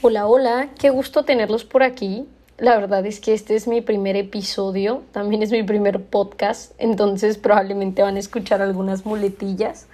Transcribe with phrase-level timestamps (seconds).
[0.00, 2.24] Hola, hola, qué gusto tenerlos por aquí.
[2.56, 7.36] La verdad es que este es mi primer episodio, también es mi primer podcast, entonces
[7.36, 9.88] probablemente van a escuchar algunas muletillas.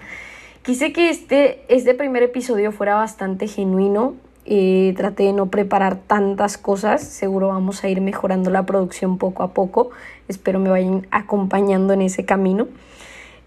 [0.62, 4.12] Quise que este, este primer episodio fuera bastante genuino,
[4.44, 9.42] eh, traté de no preparar tantas cosas, seguro vamos a ir mejorando la producción poco
[9.42, 9.88] a poco,
[10.28, 12.68] espero me vayan acompañando en ese camino.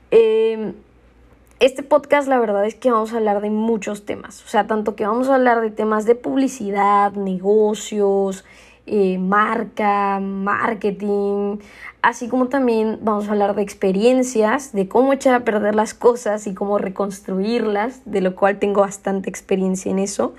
[0.10, 0.74] Eh,
[1.60, 4.96] este podcast la verdad es que vamos a hablar de muchos temas, o sea, tanto
[4.96, 8.46] que vamos a hablar de temas de publicidad, negocios,
[8.86, 11.58] eh, marca, marketing,
[12.02, 16.48] así como también vamos a hablar de experiencias, de cómo echar a perder las cosas
[16.48, 20.36] y cómo reconstruirlas, de lo cual tengo bastante experiencia en eso,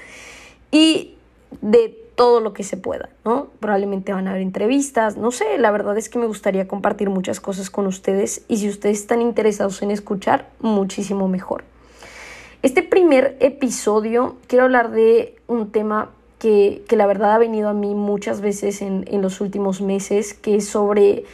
[0.70, 1.16] y
[1.60, 3.46] de todo lo que se pueda, ¿no?
[3.60, 7.38] Probablemente van a haber entrevistas, no sé, la verdad es que me gustaría compartir muchas
[7.38, 11.62] cosas con ustedes y si ustedes están interesados en escuchar, muchísimo mejor.
[12.62, 17.72] Este primer episodio quiero hablar de un tema que, que la verdad ha venido a
[17.72, 21.24] mí muchas veces en, en los últimos meses, que es sobre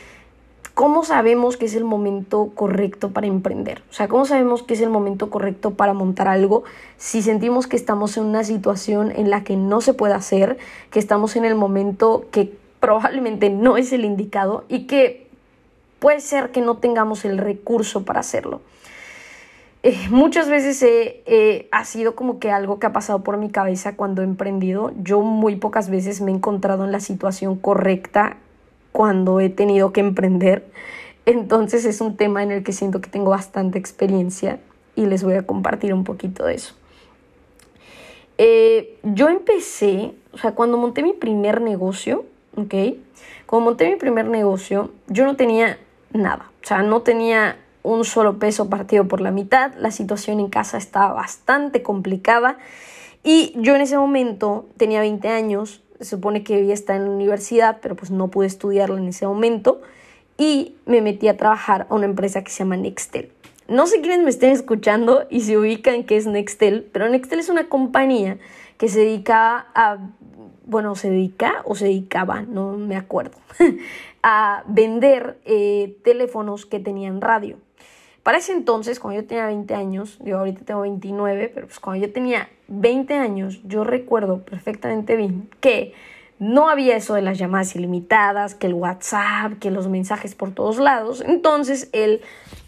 [0.75, 3.83] ¿Cómo sabemos que es el momento correcto para emprender?
[3.91, 6.65] O sea, ¿cómo sabemos que es el momento correcto para montar algo
[6.97, 10.59] si sentimos que estamos en una situación en la que no se puede hacer,
[10.91, 15.29] que estamos en el momento que probablemente no es el indicado y que
[16.01, 18.61] puede ser que no tengamos el recurso para hacerlo?
[19.85, 20.85] Eh, muchas veces
[21.71, 24.91] ha sido como que algo que ha pasado por mi cabeza cuando he emprendido.
[25.01, 28.39] Yo muy pocas veces me he encontrado en la situación correcta
[28.95, 30.65] cuando he tenido que emprender.
[31.27, 34.61] Entonces es un tema en el que siento que tengo bastante experiencia
[34.95, 36.77] y les voy a compartir un poquito de eso.
[38.39, 42.25] Eh, yo empecé, o sea, cuando monté mi primer negocio,
[42.57, 42.75] ¿ok?
[43.47, 45.81] Cuando monté mi primer negocio, yo no tenía
[46.13, 50.51] nada, o sea, no tenía un solo peso partido por la mitad, la situación en
[50.51, 52.59] casa estaba bastante complicada
[53.25, 57.11] y yo en ese momento tenía 20 años, se supone que debía estar en la
[57.11, 59.81] universidad, pero pues no pude estudiarlo en ese momento
[60.37, 63.31] y me metí a trabajar a una empresa que se llama Nextel.
[63.67, 67.49] No sé quiénes me estén escuchando y se ubican qué es Nextel, pero Nextel es
[67.49, 68.39] una compañía
[68.77, 70.11] que se dedica a,
[70.67, 73.39] bueno, se dedica o se dedicaba, no me acuerdo,
[74.23, 77.57] a vender eh, teléfonos que tenían radio.
[78.23, 82.07] Para ese entonces, cuando yo tenía 20 años, yo ahorita tengo 29, pero pues cuando
[82.07, 85.95] yo tenía 20 años, yo recuerdo perfectamente bien que
[86.39, 90.79] no había eso de las llamadas ilimitadas, que el WhatsApp, que los mensajes por todos
[90.79, 91.23] lados.
[91.27, 92.23] Entonces, el,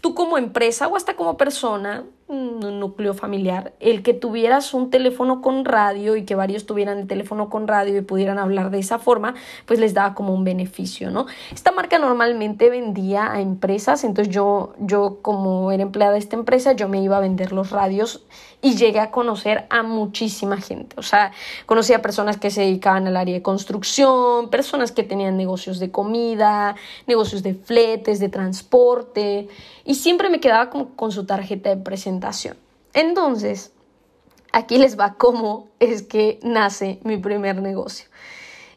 [0.07, 5.41] tú como empresa o hasta como persona, un núcleo familiar, el que tuvieras un teléfono
[5.41, 8.99] con radio y que varios tuvieran el teléfono con radio y pudieran hablar de esa
[8.99, 9.35] forma,
[9.65, 11.25] pues les daba como un beneficio, ¿no?
[11.53, 16.71] Esta marca normalmente vendía a empresas, entonces yo, yo como era empleada de esta empresa,
[16.71, 18.25] yo me iba a vender los radios
[18.61, 21.31] y llegué a conocer a muchísima gente, o sea,
[21.65, 25.91] conocí a personas que se dedicaban al área de construcción, personas que tenían negocios de
[25.91, 26.75] comida,
[27.05, 29.47] negocios de fletes, de transporte,
[29.87, 32.57] y siempre me quedaba como con su tarjeta de presentación.
[32.93, 33.71] Entonces,
[34.51, 38.07] aquí les va cómo es que nace mi primer negocio.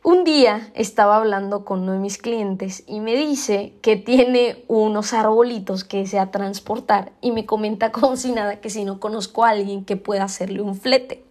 [0.04, 5.12] Un día estaba hablando con uno de mis clientes y me dice que tiene unos
[5.12, 9.50] arbolitos que desea transportar y me comenta como si nada que si no conozco a
[9.50, 11.24] alguien que pueda hacerle un flete.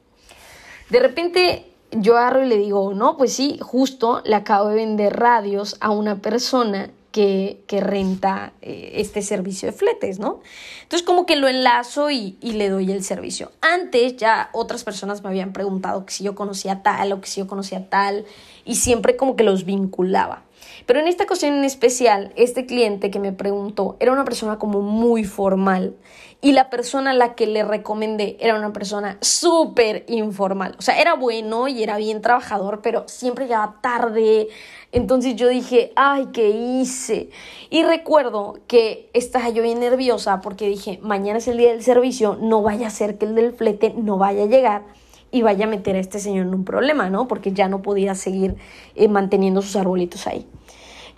[0.89, 5.15] De repente yo agarro y le digo, no, pues sí, justo le acabo de vender
[5.15, 10.41] radios a una persona que, renta eh, este servicio de fletes, ¿no?
[10.83, 13.51] Entonces como que lo enlazo y, y, le doy el servicio.
[13.61, 17.39] Antes ya otras personas me habían preguntado que si yo conocía tal o que si
[17.39, 18.25] yo conocía tal
[18.65, 20.43] y siempre como que los vinculaba.
[20.89, 24.81] Pero en esta ocasión en especial, este cliente que me preguntó era una persona como
[24.81, 25.95] muy formal
[26.41, 30.73] y la persona a la que le recomendé era una persona súper informal.
[30.79, 34.47] O sea, era bueno y era bien trabajador, pero siempre llegaba tarde.
[34.91, 37.29] Entonces yo dije, ay, ¿qué hice?
[37.69, 42.35] Y recuerdo que estaba yo bien nerviosa porque dije, mañana es el día del servicio,
[42.41, 44.85] no vaya a ser que el del flete no vaya a llegar
[45.29, 47.27] y vaya a meter a este señor en un problema, ¿no?
[47.27, 48.55] Porque ya no podía seguir
[48.95, 50.47] eh, manteniendo sus arbolitos ahí.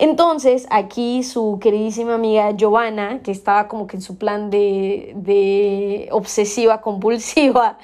[0.01, 6.09] Entonces, aquí su queridísima amiga Giovanna, que estaba como que en su plan de, de
[6.11, 7.77] obsesiva compulsiva,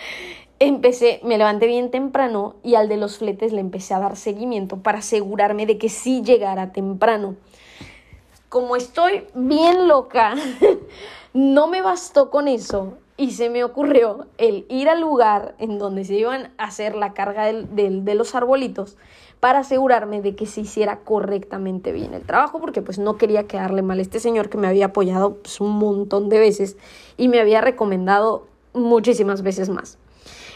[0.58, 4.78] empecé, me levanté bien temprano y al de los fletes le empecé a dar seguimiento
[4.78, 7.36] para asegurarme de que sí llegara temprano.
[8.50, 10.34] Como estoy bien loca,
[11.36, 16.04] no me bastó con eso y se me ocurrió el ir al lugar en donde
[16.04, 18.98] se iban a hacer la carga de los arbolitos
[19.40, 23.82] para asegurarme de que se hiciera correctamente bien el trabajo, porque pues no quería quedarle
[23.82, 26.78] mal a este señor que me había apoyado pues, un montón de veces
[27.18, 29.98] y me había recomendado muchísimas veces más.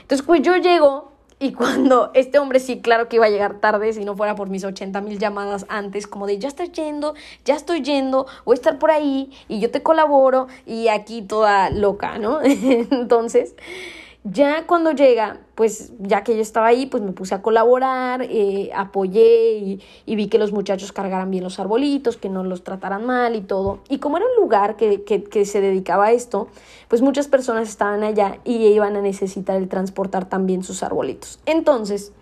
[0.02, 3.94] Entonces pues yo llego Y cuando este hombre sí, claro que iba a llegar tarde,
[3.94, 7.56] si no fuera por mis 80 mil llamadas antes, como de ya estás yendo, ya
[7.56, 12.20] estoy yendo, voy a estar por ahí y yo te colaboro y aquí toda loca,
[12.20, 12.42] ¿no?
[12.44, 13.56] Entonces,
[14.24, 18.70] ya cuando llega, pues ya que yo estaba ahí, pues me puse a colaborar, eh,
[18.76, 23.36] apoyé y, vi que los muchachos cargaran bien los arbolitos, que no los trataran mal
[23.36, 23.80] y todo.
[23.90, 26.50] Y como era un lugar que, que, que se dedicaba a esto,
[26.88, 31.40] pues muchas personas estaban allá y iban a necesitar el transportar también sus arbolitos.
[31.48, 32.14] Entonces,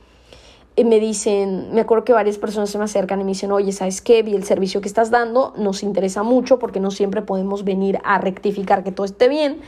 [0.78, 3.74] eh, me dicen, me acuerdo que varias personas se me acercan y me dicen, oye,
[3.74, 4.24] ¿sabes qué?
[4.24, 8.20] Vi el servicio que estás dando, nos interesa mucho porque no siempre podemos venir a
[8.20, 9.60] rectificar que todo esté bien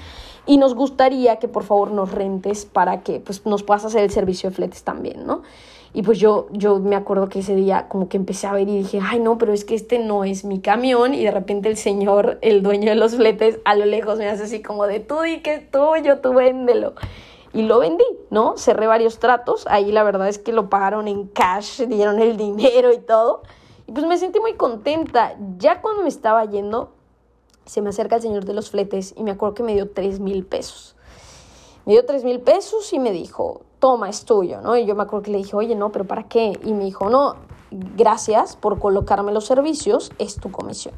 [0.45, 4.11] y nos gustaría que por favor nos rentes para que pues, nos puedas hacer el
[4.11, 5.43] servicio de fletes también, ¿no?
[5.93, 8.77] Y pues yo, yo me acuerdo que ese día como que empecé a ver y
[8.77, 11.75] dije, ay no, pero es que este no es mi camión y de repente el
[11.75, 15.19] señor, el dueño de los fletes, a lo lejos me hace así como de, tú
[15.21, 16.93] di que es tuyo, tú véndelo.
[17.53, 18.55] Y lo vendí, ¿no?
[18.57, 22.93] Cerré varios tratos, ahí la verdad es que lo pagaron en cash, dieron el dinero
[22.93, 23.41] y todo.
[23.85, 25.35] Y pues me sentí muy contenta.
[25.57, 26.93] Ya cuando me estaba yendo,
[27.65, 30.19] se me acerca el señor de los fletes y me acuerdo que me dio tres
[30.19, 30.95] mil pesos.
[31.85, 34.77] Me dio tres mil pesos y me dijo, toma, es tuyo, ¿no?
[34.77, 36.59] Y yo me acuerdo que le dije, oye, no, pero ¿para qué?
[36.63, 37.35] Y me dijo, no,
[37.71, 40.93] gracias por colocarme los servicios, es tu comisión.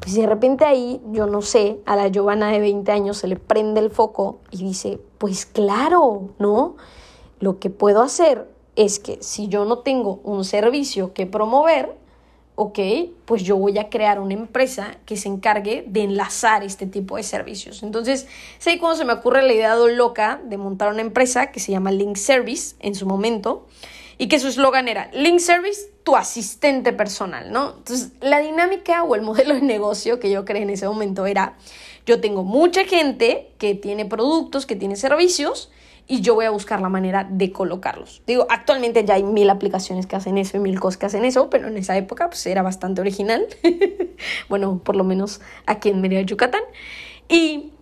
[0.00, 3.36] Pues de repente ahí, yo no sé, a la Giovanna de 20 años se le
[3.36, 6.76] prende el foco y dice, pues claro, ¿no?
[7.38, 11.96] Lo que puedo hacer es que si yo no tengo un servicio que promover,
[12.56, 12.78] ok,
[13.24, 17.22] pues yo voy a crear una empresa que se encargue de enlazar este tipo de
[17.22, 17.82] servicios.
[17.82, 18.26] Entonces,
[18.58, 21.90] sé cuando se me ocurre la idea loca de montar una empresa que se llama
[21.90, 23.66] Link Service en su momento
[24.18, 27.74] y que su eslogan era Link Service, tu asistente personal, ¿no?
[27.78, 31.56] Entonces, la dinámica o el modelo de negocio que yo creé en ese momento era,
[32.06, 35.70] yo tengo mucha gente que tiene productos, que tiene servicios,
[36.06, 38.22] y yo voy a buscar la manera de colocarlos.
[38.26, 41.48] Digo, actualmente ya hay mil aplicaciones que hacen eso y mil cosas que hacen eso,
[41.48, 43.46] pero en esa época pues era bastante original.
[44.48, 46.62] bueno, por lo menos aquí en Mérida, Yucatán.
[47.28, 47.72] Y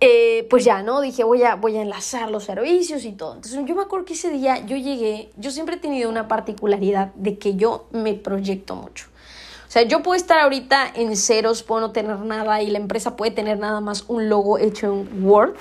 [0.00, 1.00] eh, pues ya, ¿no?
[1.00, 3.36] Dije, voy a, voy a enlazar los servicios y todo.
[3.36, 7.14] Entonces yo me acuerdo que ese día yo llegué, yo siempre he tenido una particularidad
[7.14, 9.06] de que yo me proyecto mucho.
[9.68, 13.16] O sea, yo puedo estar ahorita en ceros, puedo no tener nada y la empresa
[13.16, 15.54] puede tener nada más un logo hecho en Word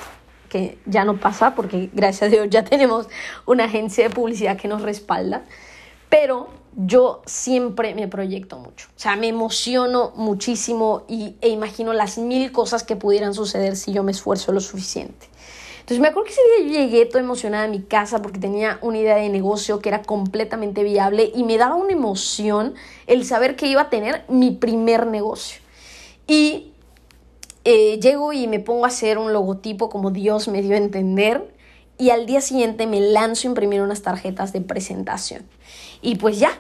[0.52, 3.08] que ya no pasa porque gracias a Dios ya tenemos
[3.46, 5.46] una agencia de publicidad que nos respalda,
[6.10, 12.18] pero yo siempre me proyecto mucho, o sea, me emociono muchísimo y, e imagino las
[12.18, 15.28] mil cosas que pudieran suceder si yo me esfuerzo lo suficiente.
[15.80, 18.78] Entonces me acuerdo que ese día yo llegué toda emocionada a mi casa porque tenía
[18.82, 22.76] una idea de negocio que era completamente viable y me daba una emoción
[23.08, 25.60] el saber que iba a tener mi primer negocio.
[26.28, 26.71] Y
[27.64, 31.54] eh, llego y me pongo a hacer un logotipo como Dios me dio a entender
[31.98, 35.48] y al día siguiente me lanzo a imprimir unas tarjetas de presentación.
[36.02, 36.58] Y pues ya,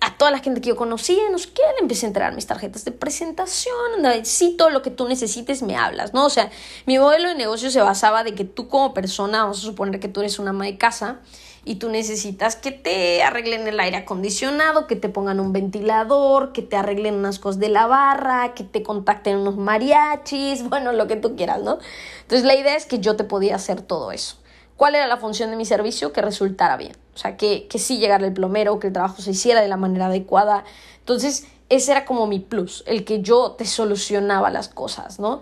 [0.00, 2.46] a toda la gente que yo conocía, no sé qué, le empecé a entregar mis
[2.46, 3.74] tarjetas de presentación,
[4.22, 6.26] sí, todo lo que tú necesites me hablas, ¿no?
[6.26, 6.50] O sea,
[6.86, 10.08] mi modelo de negocio se basaba de que tú como persona, vamos a suponer que
[10.08, 11.20] tú eres una ama de casa,
[11.64, 16.62] y tú necesitas que te arreglen el aire acondicionado, que te pongan un ventilador, que
[16.62, 21.16] te arreglen unas cosas de la barra, que te contacten unos mariachis, bueno, lo que
[21.16, 21.78] tú quieras, ¿no?
[22.22, 24.36] Entonces la idea es que yo te podía hacer todo eso.
[24.76, 26.12] ¿Cuál era la función de mi servicio?
[26.12, 26.96] Que resultara bien.
[27.14, 29.76] O sea, que, que sí llegara el plomero, que el trabajo se hiciera de la
[29.76, 30.64] manera adecuada.
[30.98, 35.40] Entonces, ese era como mi plus, el que yo te solucionaba las cosas, ¿no?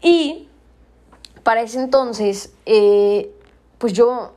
[0.00, 0.48] Y
[1.42, 3.30] para ese entonces, eh,
[3.78, 4.32] pues yo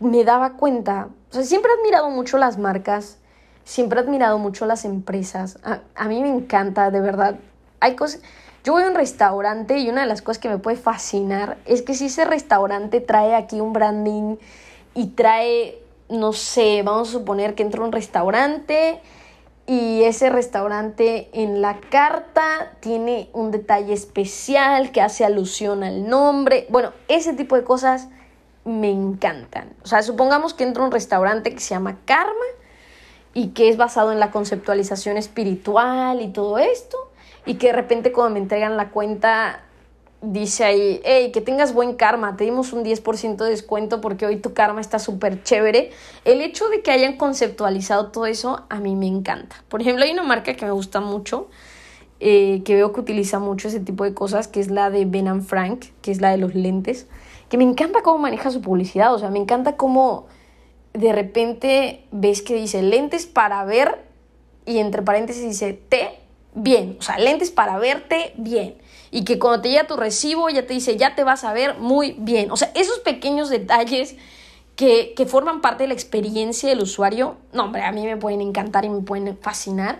[0.00, 3.18] me daba cuenta, o sea, siempre he admirado mucho las marcas,
[3.64, 5.58] siempre he admirado mucho las empresas.
[5.94, 7.36] A, mí me encanta, de verdad.
[7.78, 8.20] Hay cosas.
[8.64, 11.82] Yo voy a un restaurante y una de las cosas que me puede fascinar es
[11.82, 14.36] que si ese restaurante trae aquí un branding
[14.94, 15.78] y trae,
[16.08, 19.00] no sé, vamos a suponer que entro a un restaurante
[19.66, 26.66] y ese restaurante en la carta tiene un detalle especial que hace alusión al nombre.
[26.70, 28.08] Bueno, ese tipo de cosas
[28.64, 29.72] me encantan.
[29.82, 32.34] O sea, supongamos que entro a un restaurante que se llama Karma
[33.32, 36.98] y que es basado en la conceptualización espiritual y todo esto,
[37.46, 39.62] y que de repente cuando me entregan la cuenta
[40.22, 44.36] dice ahí, hey, que tengas buen karma, te dimos un 10% de descuento porque hoy
[44.36, 45.90] tu karma está súper chévere.
[46.26, 49.56] El hecho de que hayan conceptualizado todo eso a mí me encanta.
[49.68, 51.48] Por ejemplo, hay una marca que me gusta mucho,
[52.18, 55.42] eh, que veo que utiliza mucho ese tipo de cosas, que es la de Ben
[55.42, 57.06] Frank, que es la de los lentes
[57.50, 60.26] que me encanta cómo maneja su publicidad, o sea, me encanta cómo
[60.94, 64.04] de repente ves que dice lentes para ver
[64.64, 66.20] y entre paréntesis dice te
[66.54, 68.76] bien, o sea, lentes para verte bien.
[69.10, 71.76] Y que cuando te llega tu recibo ya te dice ya te vas a ver
[71.78, 72.52] muy bien.
[72.52, 74.14] O sea, esos pequeños detalles
[74.76, 78.40] que, que forman parte de la experiencia del usuario, no, hombre, a mí me pueden
[78.40, 79.98] encantar y me pueden fascinar.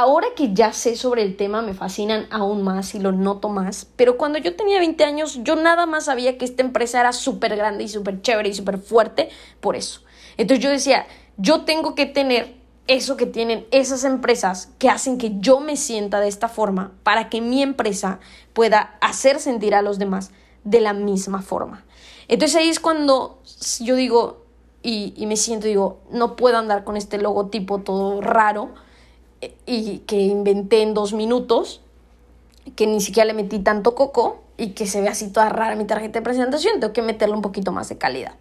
[0.00, 3.88] Ahora que ya sé sobre el tema me fascinan aún más y lo noto más,
[3.96, 7.56] pero cuando yo tenía 20 años yo nada más sabía que esta empresa era súper
[7.56, 9.28] grande y súper chévere y súper fuerte
[9.58, 10.02] por eso.
[10.36, 12.54] Entonces yo decía, yo tengo que tener
[12.86, 17.28] eso que tienen esas empresas que hacen que yo me sienta de esta forma para
[17.28, 18.20] que mi empresa
[18.52, 20.30] pueda hacer sentir a los demás
[20.62, 21.84] de la misma forma.
[22.28, 23.42] Entonces ahí es cuando
[23.80, 24.44] yo digo
[24.80, 28.74] y, y me siento, digo, no puedo andar con este logotipo todo raro
[29.66, 31.80] y que inventé en dos minutos,
[32.76, 35.84] que ni siquiera le metí tanto coco y que se ve así toda rara mi
[35.84, 38.34] tarjeta de presentación, tengo que meterle un poquito más de calidad.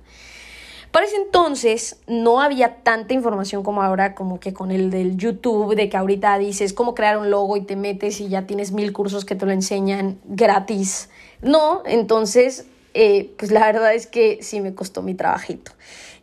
[0.91, 5.75] Para ese entonces no había tanta información como ahora, como que con el del YouTube,
[5.75, 8.93] de que ahorita dices cómo crear un logo y te metes y ya tienes mil
[8.93, 11.09] cursos que te lo enseñan gratis.
[11.41, 15.71] No, entonces, eh, pues la verdad es que sí me costó mi trabajito.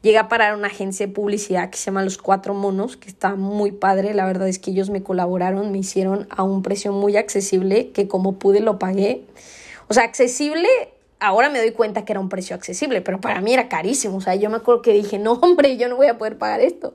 [0.05, 3.37] Llegué a parar una agencia de publicidad que se llama Los Cuatro Monos, que está
[3.37, 4.13] muy padre.
[4.13, 8.07] La verdad es que ellos me colaboraron, me hicieron a un precio muy accesible, que
[8.07, 9.25] como pude lo pagué.
[9.89, 10.69] O sea, accesible,
[11.21, 14.19] ahora me doy cuenta que era un precio accesible, pero para mí era carísimo.
[14.19, 16.61] O sea, yo me acuerdo que dije, no, hombre, yo no voy a poder pagar
[16.61, 16.95] esto.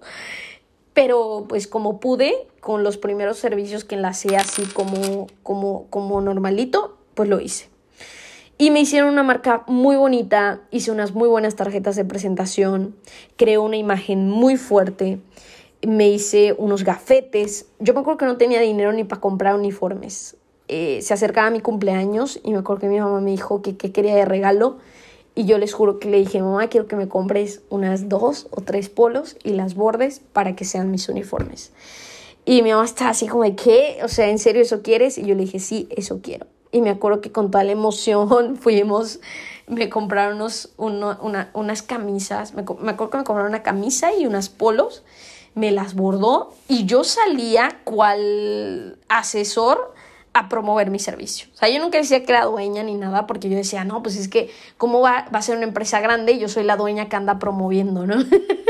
[0.93, 6.99] Pero pues como pude, con los primeros servicios que enlacé así como, como, como normalito,
[7.15, 7.69] pues lo hice.
[8.61, 12.93] Y me hicieron una marca muy bonita, hice unas muy buenas tarjetas de presentación,
[13.37, 15.21] creé una imagen muy fuerte,
[15.87, 17.67] me hice unos gafetes.
[17.79, 20.35] Yo me acuerdo que no tenía dinero ni para comprar uniformes.
[20.67, 24.13] Eh, se acercaba mi cumpleaños y me acuerdo que mi mamá me dijo que, quería
[24.13, 24.79] de regalo.
[25.35, 28.59] Y yo les juro que le dije, mamá, quiero que me compres unas dos o
[28.59, 31.71] tres polos y las bordes para que sean mis uniformes.
[32.43, 33.99] Y mi mamá estaba así como ¿qué?
[34.03, 35.17] O sea, ¿en serio eso quieres?
[35.17, 36.45] Y yo le dije, sí, eso quiero.
[36.71, 39.19] Y me acuerdo que con tal emoción fuimos,
[39.67, 44.25] me compraron unos, una, unas camisas, me, me acuerdo que me compraron una camisa y
[44.25, 45.03] unas polos,
[45.55, 49.93] me las bordó y yo salía cual asesor
[50.33, 51.47] a promover mi servicio.
[51.53, 54.15] O sea, yo nunca decía que era dueña ni nada, porque yo decía, no, pues
[54.15, 57.09] es que, ¿cómo va, va a ser una empresa grande y yo soy la dueña
[57.09, 58.23] que anda promoviendo, ¿no?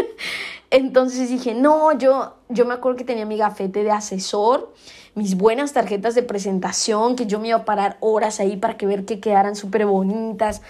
[0.72, 4.74] Entonces dije, no, yo, yo me acuerdo que tenía mi gafete de asesor
[5.20, 8.86] mis buenas tarjetas de presentación, que yo me iba a parar horas ahí para que
[8.86, 10.62] ver que quedaran súper bonitas.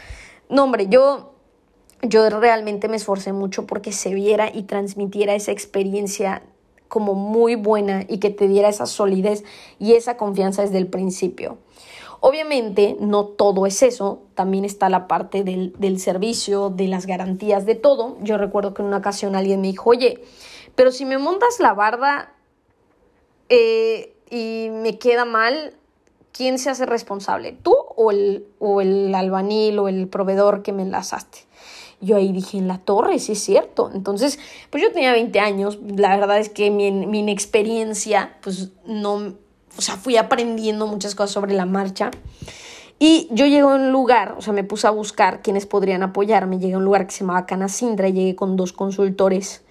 [0.49, 1.33] No, hombre, yo,
[2.01, 6.41] yo realmente me esforcé mucho porque se viera y transmitiera esa experiencia
[6.87, 9.43] como muy buena y que te diera esa solidez
[9.77, 11.59] y esa confianza desde el principio.
[12.19, 17.67] Obviamente no todo es eso, también está la parte del, del, servicio, de las garantías,
[17.67, 18.17] de todo.
[18.23, 20.23] Yo recuerdo que en una ocasión alguien me dijo, oye,
[20.73, 22.33] pero si me montas la barda,
[23.49, 25.73] eh, y me queda mal,
[26.31, 27.57] ¿quién se hace responsable?
[27.61, 31.39] ¿Tú o el, o el albanil o el proveedor que me enlazaste?
[32.01, 33.91] Yo ahí dije, en la torre, sí es cierto.
[33.93, 39.33] Entonces, pues yo tenía 20 años, la verdad es que mi, mi inexperiencia, pues no,
[39.77, 42.11] o sea, fui aprendiendo muchas cosas sobre la marcha.
[42.99, 46.59] Y yo llegué a un lugar, o sea, me puse a buscar quienes podrían apoyarme.
[46.59, 49.63] Llegué a un lugar que se llamaba Canasindra y llegué con dos consultores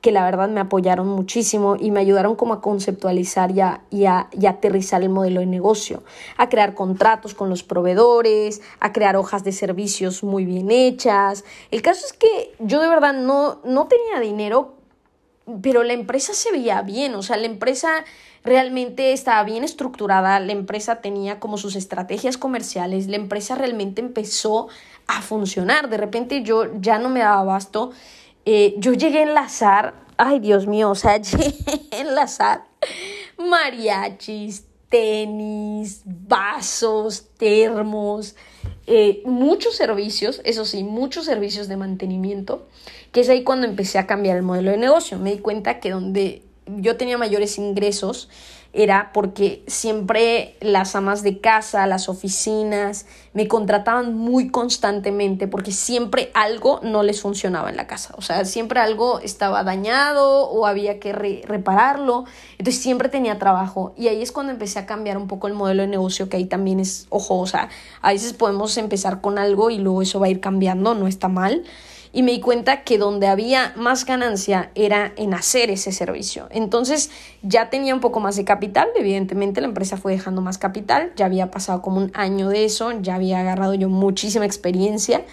[0.00, 4.06] que la verdad me apoyaron muchísimo y me ayudaron como a conceptualizar y a, y,
[4.06, 6.02] a, aterrizar el modelo de negocio,
[6.36, 11.44] a crear contratos con los proveedores, a crear hojas de servicios muy bien hechas.
[11.70, 14.74] El caso es que yo de verdad no, no tenía dinero,
[15.62, 18.04] pero la empresa se veía bien, o sea, la empresa
[18.42, 24.68] realmente estaba bien estructurada, la empresa tenía como sus estrategias comerciales, la empresa realmente empezó
[25.06, 27.90] a funcionar, de repente yo ya no me daba abasto
[28.44, 31.54] eh, yo llegué a enlazar, ay Dios mío, o sea, llegué
[31.92, 32.64] a enlazar
[33.38, 38.36] mariachis, tenis, vasos, termos,
[38.86, 42.66] eh, muchos servicios, eso sí, muchos servicios de mantenimiento,
[43.12, 45.18] que es ahí cuando empecé a cambiar el modelo de negocio.
[45.18, 48.28] Me di cuenta que donde yo tenía mayores ingresos,
[48.72, 56.30] era porque siempre las amas de casa, las oficinas, me contrataban muy constantemente porque siempre
[56.34, 58.14] algo no les funcionaba en la casa.
[58.16, 62.24] O sea, siempre algo estaba dañado o había que repararlo.
[62.58, 63.92] Entonces siempre tenía trabajo.
[63.96, 66.44] Y ahí es cuando empecé a cambiar un poco el modelo de negocio, que ahí
[66.44, 67.68] también es, ojo, o sea,
[68.02, 71.28] a veces podemos empezar con algo y luego eso va a ir cambiando, no está
[71.28, 71.64] mal
[72.12, 76.48] y me di cuenta que donde había más ganancia era en hacer ese servicio.
[76.50, 77.10] Entonces
[77.42, 81.26] ya tenía un poco más de capital, evidentemente la empresa fue dejando más capital, ya
[81.26, 85.24] había pasado como un año de eso, ya había agarrado yo muchísima experiencia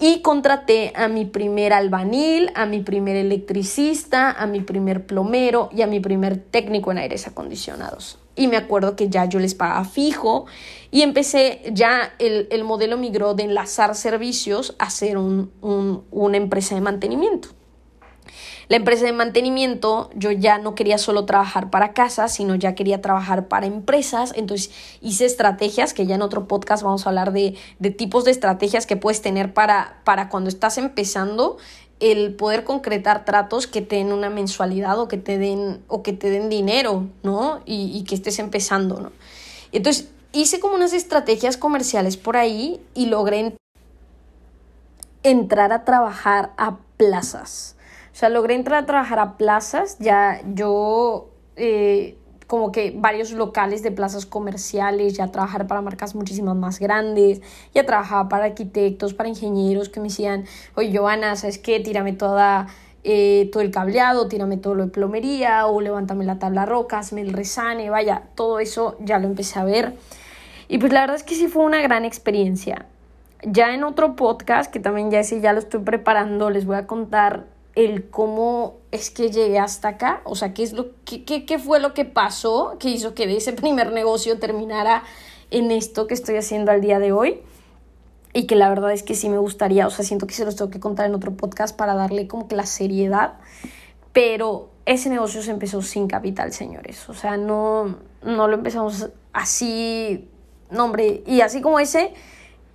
[0.00, 5.82] y contraté a mi primer albanil, a mi primer electricista, a mi primer plomero y
[5.82, 8.18] a mi primer técnico en aires acondicionados.
[8.36, 10.46] y me acuerdo que ya yo les pagaba fijo
[10.90, 16.36] y empecé ya el, el modelo migró de enlazar servicios a ser un, un, una
[16.36, 17.50] empresa de mantenimiento.
[18.68, 23.00] La empresa de mantenimiento, yo ya no quería solo trabajar para casa, sino ya quería
[23.00, 24.34] trabajar para empresas.
[24.36, 28.30] Entonces hice estrategias, que ya en otro podcast vamos a hablar de, de tipos de
[28.30, 31.56] estrategias que puedes tener para, para cuando estás empezando
[31.98, 36.12] el poder concretar tratos que te den una mensualidad o que te den, o que
[36.12, 37.60] te den dinero, ¿no?
[37.64, 39.12] Y, y que estés empezando, ¿no?
[39.72, 43.56] Entonces hice como unas estrategias comerciales por ahí y logré
[45.22, 47.76] entrar a trabajar a plazas.
[48.12, 52.16] O sea, logré entrar a trabajar a plazas, ya yo eh,
[52.48, 57.42] como que varios locales de plazas comerciales, ya trabajar para marcas muchísimas más grandes,
[57.74, 61.78] ya trabajaba para arquitectos, para ingenieros que me decían, oye, Joana, ¿sabes qué?
[61.78, 62.68] Tírame toda,
[63.04, 67.20] eh, todo el cableado, tírame todo lo de plomería o levántame la tabla rocas, me
[67.20, 69.94] el resane, vaya, todo eso ya lo empecé a ver.
[70.68, 72.86] Y pues la verdad es que sí fue una gran experiencia.
[73.42, 76.86] Ya en otro podcast, que también ya ese ya lo estoy preparando, les voy a
[76.86, 81.58] contar el cómo es que llegué hasta acá, o sea, qué, es lo, qué, qué,
[81.58, 85.04] fue lo que pasó que hizo que ese primer negocio terminara
[85.50, 87.40] en esto que estoy haciendo al día de hoy.
[88.34, 90.54] Y que la verdad es que sí me gustaría, o sea, siento que se los
[90.54, 93.34] tengo que contar en otro podcast para darle como que la seriedad,
[94.12, 100.28] pero ese negocio se empezó sin capital, señores, o sea, no, no lo empezamos así,
[100.70, 102.12] no hombre, y así como ese,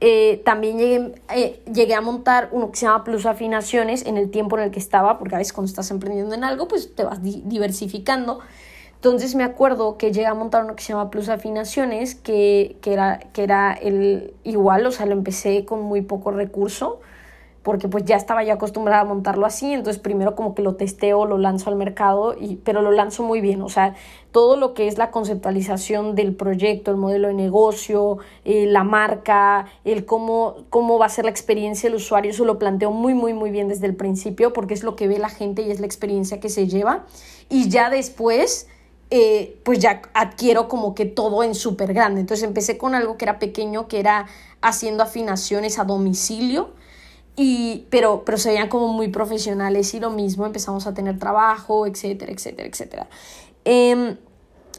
[0.02, 4.32] eh, también llegué, eh, llegué, a montar uno que se llama Plus Afinaciones en el
[4.32, 7.04] tiempo en el que estaba, porque a veces cuando estás emprendiendo en algo, pues te
[7.04, 8.40] vas diversificando.
[8.96, 12.94] Entonces me acuerdo que llegué a montar uno que se llama Plus Afinaciones, que, que,
[12.94, 17.00] era, que era el igual, o sea, lo empecé con muy poco recurso
[17.64, 21.26] porque pues ya estaba ya acostumbrada a montarlo así, entonces primero como que lo testeo,
[21.26, 23.96] lo lanzo al mercado, y, pero lo lanzo muy bien, o sea,
[24.34, 29.68] todo lo que es la conceptualización del proyecto, el modelo de negocio, eh, la marca,
[29.86, 33.34] el cómo, cómo va a ser la experiencia del usuario, eso lo planteo muy, muy,
[33.34, 35.86] muy bien desde el principio, porque es lo que ve la gente y es la
[35.86, 37.06] experiencia que se lleva,
[37.50, 38.68] y ya después...
[39.16, 42.22] Eh, pues ya adquiero como que todo en súper grande.
[42.22, 44.26] Entonces empecé con algo que era pequeño, que era
[44.60, 46.72] haciendo afinaciones a domicilio,
[47.36, 51.88] y, pero, pero se veían como muy profesionales y lo mismo, empezamos a tener trabajo,
[51.88, 53.08] etcétera, etcétera, etcétera.
[53.66, 54.18] Em,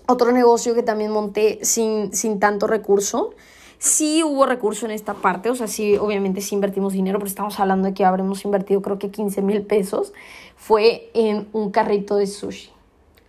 [0.07, 3.35] otro negocio que también monté sin, sin tanto recurso.
[3.79, 7.59] Sí hubo recurso en esta parte, o sea, sí, obviamente sí invertimos dinero, pero estamos
[7.59, 10.13] hablando de que habremos invertido creo que 15 mil pesos.
[10.57, 12.71] Fue en un carrito de sushi.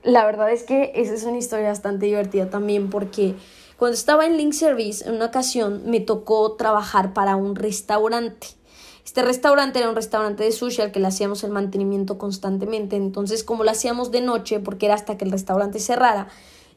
[0.04, 3.36] La verdad es que esa es una historia bastante divertida también porque
[3.78, 8.48] cuando estaba en Link Service, en una ocasión me tocó trabajar para un restaurante.
[9.06, 12.96] Este restaurante era un restaurante de sushi al que le hacíamos el mantenimiento constantemente.
[12.96, 16.28] Entonces, como lo hacíamos de noche, porque era hasta que el restaurante cerrara,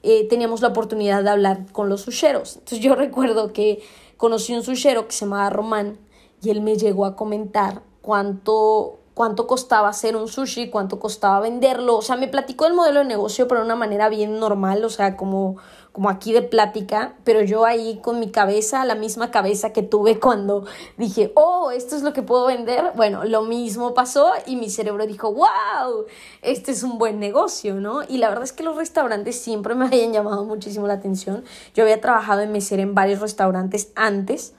[0.02, 2.56] eh, teníamos la oportunidad de hablar con los susheros.
[2.56, 3.82] Entonces, yo recuerdo que
[4.18, 5.98] conocí un sushero que se llamaba Román
[6.42, 11.96] y él me llegó a comentar cuánto, cuánto costaba hacer un sushi, cuánto costaba venderlo.
[11.96, 14.90] O sea, me platicó el modelo de negocio, pero de una manera bien normal, o
[14.90, 15.56] sea, como
[15.98, 20.20] como aquí de plática, pero yo ahí con mi cabeza, la misma cabeza que tuve
[20.20, 20.64] cuando
[20.96, 25.08] dije, oh, esto es lo que puedo vender, bueno, lo mismo pasó y mi cerebro
[25.08, 26.06] dijo, wow,
[26.40, 28.04] este es un buen negocio, ¿no?
[28.08, 31.42] Y la verdad es que los restaurantes siempre me habían llamado muchísimo la atención.
[31.74, 34.54] Yo había trabajado en mesera en varios restaurantes antes,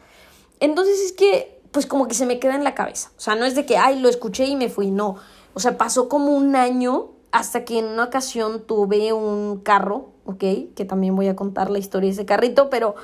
[0.59, 3.45] entonces es que, pues como que se me queda en la cabeza, o sea, no
[3.45, 5.15] es de que, ay, lo escuché y me fui, no,
[5.53, 10.73] o sea, pasó como un año hasta que en una ocasión tuve un carro, ¿ok?
[10.75, 12.95] Que también voy a contar la historia de ese carrito, pero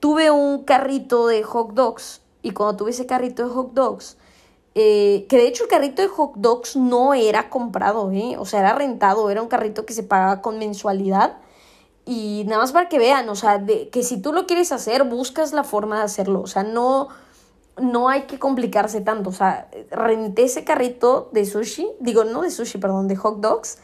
[0.00, 4.16] tuve un carrito de hot dogs y cuando tuve ese carrito de hot dogs,
[4.74, 8.36] eh, que de hecho el carrito de hot dogs no era comprado, ¿eh?
[8.38, 11.38] O sea, era rentado, era un carrito que se pagaba con mensualidad.
[12.06, 15.04] Y nada más para que vean, o sea, de, que si tú lo quieres hacer,
[15.04, 16.40] buscas la forma de hacerlo.
[16.40, 17.08] O sea, no,
[17.80, 19.30] no hay que complicarse tanto.
[19.30, 23.78] O sea, renté ese carrito de sushi, digo, no de sushi, perdón, de hot dogs.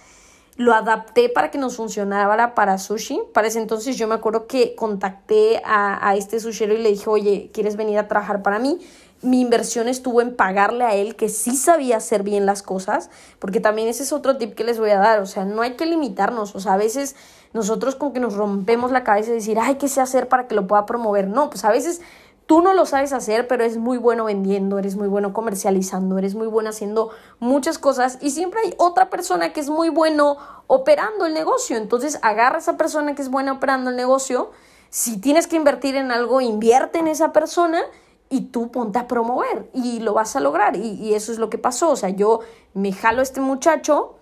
[0.56, 3.20] Lo adapté para que nos funcionara para sushi.
[3.34, 7.10] Para ese entonces yo me acuerdo que contacté a, a este sushero y le dije,
[7.10, 8.80] oye, ¿quieres venir a trabajar para mí?
[9.22, 13.60] mi inversión estuvo en pagarle a él que sí sabía hacer bien las cosas, porque
[13.60, 15.86] también ese es otro tip que les voy a dar, o sea, no hay que
[15.86, 17.16] limitarnos, o sea, a veces
[17.52, 20.54] nosotros con que nos rompemos la cabeza y decir, ay, ¿qué sé hacer para que
[20.54, 21.28] lo pueda promover?
[21.28, 22.02] No, pues a veces
[22.46, 26.36] Tú no lo sabes hacer, pero es muy bueno vendiendo, eres muy bueno comercializando, eres
[26.36, 30.36] muy bueno haciendo muchas cosas y siempre hay otra persona que es muy bueno
[30.68, 31.76] operando el negocio.
[31.76, 34.52] Entonces agarra a esa persona que es buena operando el negocio.
[34.90, 37.80] Si tienes que invertir en algo, invierte en esa persona
[38.28, 40.76] y tú ponte a promover y lo vas a lograr.
[40.76, 41.90] Y, y eso es lo que pasó.
[41.90, 42.40] O sea, yo
[42.74, 44.18] me jalo a este muchacho,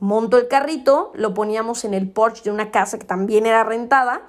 [0.00, 4.22] monto el carrito, lo poníamos en el porche de una casa que también era rentada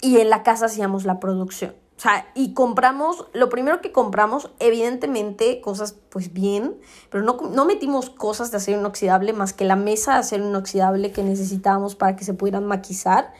[0.00, 1.79] y en la casa hacíamos la producción.
[2.00, 6.78] O sea, y compramos, lo primero que compramos, evidentemente, cosas pues bien,
[7.10, 11.12] pero no, no metimos cosas de acero inoxidable más que la mesa de acero inoxidable
[11.12, 13.34] que necesitábamos para que se pudieran maquizar.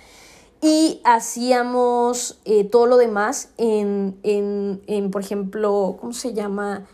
[0.60, 6.86] Y hacíamos eh, todo lo demás en, en, en, por ejemplo, ¿cómo se llama?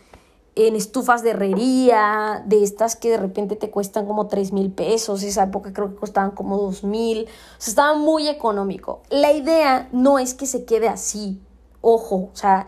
[0.54, 5.22] en estufas de herrería, de estas que de repente te cuestan como 3 mil pesos,
[5.22, 9.02] esa época creo que costaban como 2 mil, o sea, estaba muy económico.
[9.10, 11.42] La idea no es que se quede así,
[11.86, 12.66] ojo, o sea,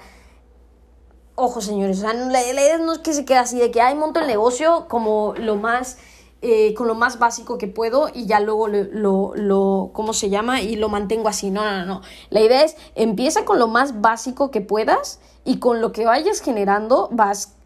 [1.35, 4.27] ojo señores, la, idea no es que se quede así, de que, ay, monto el
[4.27, 5.99] negocio como lo más...
[6.41, 10.61] Eh, con lo más básico que puedo y ya luego lo, lo, ¿cómo se llama?
[10.61, 11.51] Y lo mantengo así.
[11.51, 12.01] No, no, no.
[12.31, 16.41] La idea es, empieza con lo más básico que puedas y con lo que vayas
[16.41, 17.57] generando vas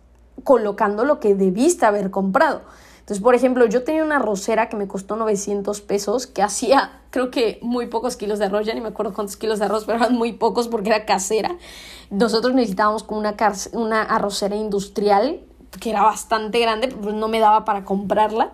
[0.43, 2.63] colocando lo que debiste haber comprado.
[3.03, 7.33] Entonces, por ejemplo, yo tenía una rosera que me costó 900 pesos, que hacía creo
[7.33, 9.99] que muy pocos kilos de arroz, ya ni me acuerdo cuántos kilos de arroz, pero
[9.99, 11.57] eran muy pocos porque era casera.
[12.11, 13.35] Nosotros necesitábamos como una,
[13.73, 15.41] una arrocera industrial,
[15.81, 18.53] que era bastante grande, pues no me daba para comprarla.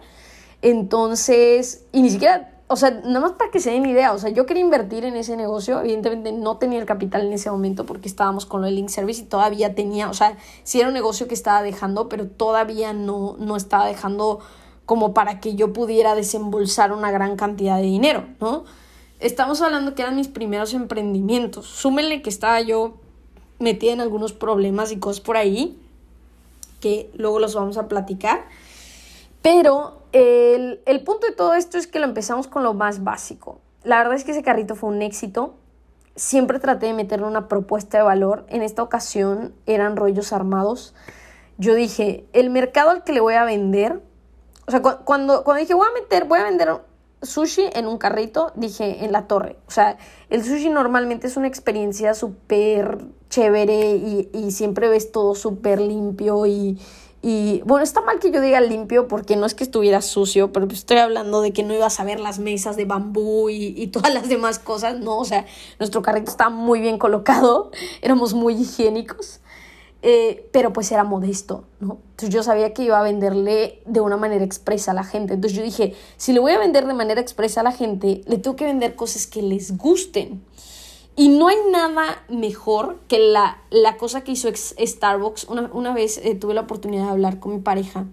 [0.63, 4.29] Entonces, y ni siquiera o sea, nada más para que se den idea, o sea,
[4.31, 8.09] yo quería invertir en ese negocio, evidentemente no tenía el capital en ese momento porque
[8.09, 11.29] estábamos con lo del link service y todavía tenía, o sea, sí era un negocio
[11.29, 14.41] que estaba dejando, pero todavía no, no estaba dejando
[14.85, 18.65] como para que yo pudiera desembolsar una gran cantidad de dinero, ¿no?
[19.21, 21.67] Estamos hablando que eran mis primeros emprendimientos.
[21.67, 22.95] Súmenle que estaba yo
[23.59, 25.77] metida en algunos problemas y cosas por ahí,
[26.81, 28.47] que luego los vamos a platicar.
[29.43, 33.61] Pero el, el punto de todo esto es que lo empezamos con lo más básico.
[33.85, 35.55] La verdad es que ese carrito fue un éxito.
[36.17, 38.45] Siempre traté de meterle una propuesta de valor.
[38.49, 40.95] En esta ocasión eran rollos armados.
[41.59, 44.03] Yo dije, el mercado al que le voy a vender,
[44.67, 46.81] o sea, cuando, cuando dije, voy a meter, voy a vender
[47.23, 49.59] sushi en un carrito, dije, en la torre.
[49.67, 49.99] O sea,
[50.31, 56.47] el sushi normalmente es una experiencia súper chévere y, y siempre ves todo súper limpio
[56.47, 56.79] y,
[57.21, 60.69] y bueno, está mal que yo diga limpio porque no es que estuviera sucio, pero
[60.69, 63.89] pues estoy hablando de que no ibas a ver las mesas de bambú y, y
[63.89, 65.45] todas las demás cosas, no, o sea,
[65.81, 69.41] nuestro carrito estaba muy bien colocado, éramos muy higiénicos,
[70.01, 71.99] eh, pero pues era modesto, ¿no?
[72.11, 75.57] Entonces yo sabía que iba a venderle de una manera expresa a la gente, entonces
[75.57, 78.55] yo dije, si le voy a vender de manera expresa a la gente, le tengo
[78.55, 80.45] que vender cosas que les gusten.
[81.19, 85.49] Y no hay nada mejor que la, la cosa que hizo Starbucks.
[85.49, 88.05] Una, una vez eh, tuve la oportunidad de hablar con mi pareja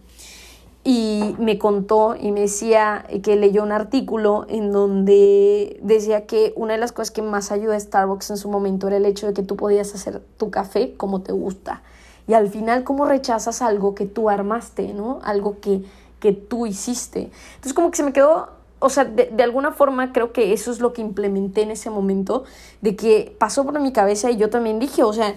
[0.83, 6.73] y me contó y me decía que leyó un artículo en donde decía que una
[6.73, 9.33] de las cosas que más ayuda a Starbucks en su momento era el hecho de
[9.35, 11.83] que tú podías hacer tu café como te gusta.
[12.27, 15.19] Y al final, ¿cómo rechazas algo que tú armaste, ¿no?
[15.23, 15.83] Algo que,
[16.19, 17.29] que tú hiciste.
[17.53, 20.71] Entonces, como que se me quedó o sea, de, de, alguna forma creo que eso
[20.71, 22.43] es lo que implementé en ese momento,
[22.81, 25.35] de que pasó por mi cabeza y yo también dije, o sea,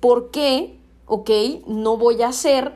[0.00, 1.30] ¿por qué, ok,
[1.66, 2.74] no voy a hacer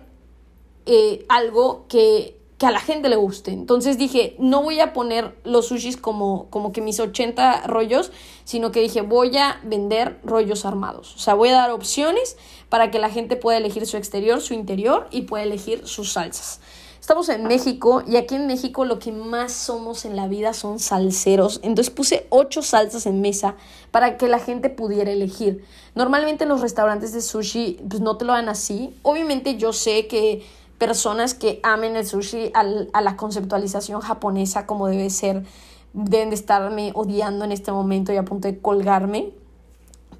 [0.87, 3.51] eh, algo que, que, a la gente le guste?
[3.51, 8.13] Entonces dije, no voy a poner los sushis como, como que mis 80 rollos,
[8.45, 11.17] sino que dije, voy a vender rollos armados.
[11.17, 12.37] O sea, voy a dar opciones
[12.69, 16.61] para que la gente pueda elegir su exterior, su interior y pueda elegir sus salsas.
[17.05, 20.79] Estamos en México y aquí en México lo que más somos en la vida son
[20.79, 21.61] salseros.
[21.63, 23.57] Entonces puse ocho salsas en mesa
[23.91, 25.67] para que la gente pudiera elegir.
[25.95, 28.97] Normalmente en los restaurantes de sushi pues no te lo dan así.
[29.03, 30.47] Obviamente yo sé que
[30.79, 32.63] personas que amen el sushi a
[33.03, 35.45] la conceptualización japonesa como debe ser
[35.93, 39.29] deben de estarme odiando en este momento y a punto de colgarme.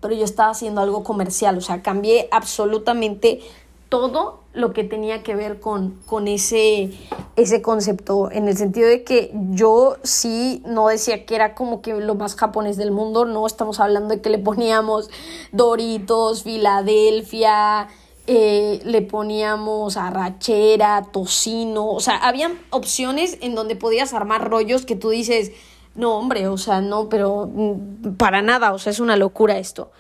[0.03, 3.41] Pero yo estaba haciendo algo comercial, o sea, cambié absolutamente
[3.89, 6.93] todo lo que tenía que ver con, con ese,
[7.37, 11.95] ese concepto, en el sentido de que yo sí no decía que era como que
[11.95, 15.11] lo más japonés del mundo, no estamos hablando de que le poníamos
[15.51, 17.89] Doritos, Filadelfia,
[18.29, 24.95] eh, le poníamos arrachera, tocino, o sea, habían opciones en donde podías armar rollos que
[24.95, 25.51] tú dices,
[25.97, 29.91] no hombre, o sea, no, pero mm, para nada, o sea, es una locura esto.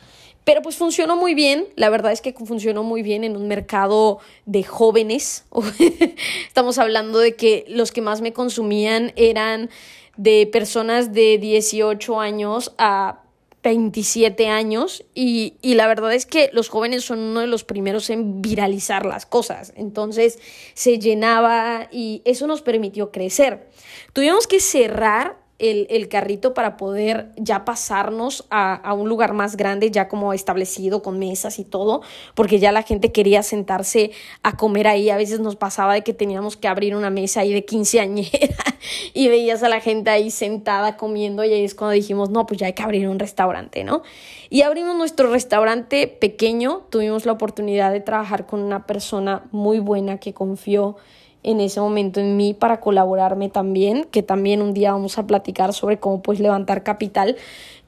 [0.44, 4.18] Pero pues funcionó muy bien, la verdad es que funcionó muy bien en un mercado
[4.44, 5.46] de jóvenes.
[6.46, 9.70] Estamos hablando de que los que más me consumían eran
[10.16, 13.20] de personas de 18 años a
[13.62, 18.10] 27 años y, y, la verdad es que los jóvenes son uno de los primeros
[18.10, 19.72] en viralizar las cosas.
[19.74, 20.38] Entonces
[20.74, 23.70] se llenaba y eso nos permitió crecer.
[24.12, 30.08] Tuvimos que cerrar el, carrito para poder ya pasarnos a, un lugar más grande, ya
[30.08, 32.02] como establecido con mesas y todo,
[32.34, 34.10] porque ya la gente quería sentarse
[34.42, 35.10] a comer ahí.
[35.10, 38.64] A veces nos pasaba de que teníamos que abrir una mesa ahí de quinceañera
[39.14, 42.58] y veías a la gente ahí sentada comiendo y ahí es cuando dijimos, no, pues
[42.60, 44.02] ya hay que abrir un restaurante, ¿no?
[44.50, 50.18] Y abrimos nuestro restaurante pequeño, tuvimos la oportunidad de trabajar con una persona muy buena
[50.18, 50.96] que confió
[51.44, 55.72] en ese momento en mí para colaborarme también, que también un día vamos a platicar
[55.72, 57.36] sobre cómo puedes levantar capital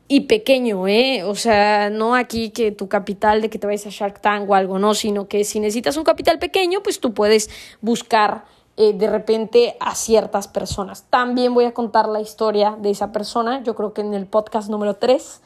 [0.09, 1.25] y pequeño, ¿eh?
[1.25, 4.55] O sea, no aquí que tu capital de que te vayas a Shark Tank o
[4.55, 8.45] algo, no, sino que si necesitas un capital pequeño, pues tú puedes buscar
[8.77, 11.05] eh, de repente a ciertas personas.
[11.09, 14.69] También voy a contar la historia de esa persona, yo creo que en el podcast
[14.69, 15.41] número 3.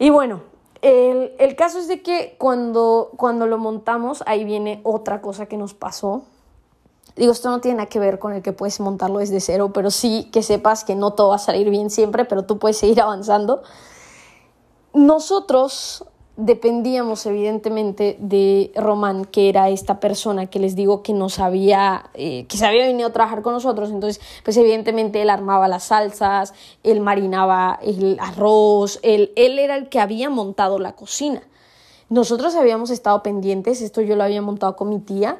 [0.00, 0.42] Y bueno,
[0.82, 5.56] el, el caso es de que cuando, cuando lo montamos, ahí viene otra cosa que
[5.56, 6.24] nos pasó
[7.16, 9.90] Digo, esto no tiene nada que ver con el que puedes montarlo desde cero, pero
[9.90, 13.00] sí que sepas que no todo va a salir bien siempre, pero tú puedes seguir
[13.02, 13.62] avanzando.
[14.94, 16.04] Nosotros
[16.36, 22.46] dependíamos evidentemente de Román, que era esta persona que les digo que nos había, eh,
[22.46, 26.54] que se había venido a trabajar con nosotros, entonces pues evidentemente él armaba las salsas,
[26.82, 31.42] él marinaba el arroz, él, él era el que había montado la cocina.
[32.08, 35.38] Nosotros habíamos estado pendientes, esto yo lo había montado con mi tía,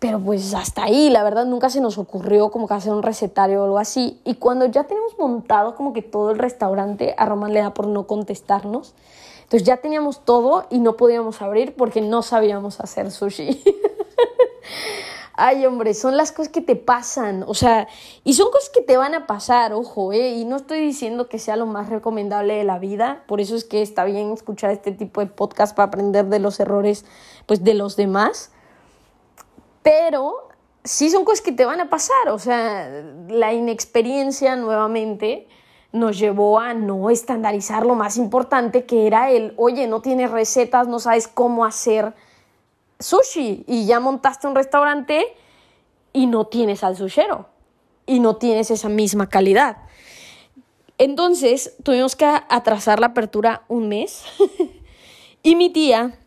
[0.00, 3.60] pero pues hasta ahí, la verdad nunca se nos ocurrió como que hacer un recetario
[3.60, 4.18] o algo así.
[4.24, 7.86] Y cuando ya tenemos montado como que todo el restaurante, a Román le da por
[7.86, 8.94] no contestarnos.
[9.42, 13.62] Entonces ya teníamos todo y no podíamos abrir porque no sabíamos hacer sushi.
[15.34, 17.88] Ay, hombre, son las cosas que te pasan, o sea,
[18.24, 20.32] y son cosas que te van a pasar, ojo, ¿eh?
[20.32, 23.64] Y no estoy diciendo que sea lo más recomendable de la vida, por eso es
[23.64, 27.06] que está bien escuchar este tipo de podcast para aprender de los errores,
[27.46, 28.50] pues, de los demás
[29.82, 30.48] pero
[30.84, 35.48] sí son cosas que te van a pasar, o sea, la inexperiencia nuevamente
[35.92, 40.86] nos llevó a no estandarizar lo más importante que era el, oye, no tienes recetas,
[40.86, 42.14] no sabes cómo hacer
[43.00, 45.34] sushi y ya montaste un restaurante
[46.12, 47.46] y no tienes al sushero
[48.06, 49.78] y no tienes esa misma calidad.
[50.98, 54.24] Entonces tuvimos que atrasar la apertura un mes
[55.42, 56.18] y mi tía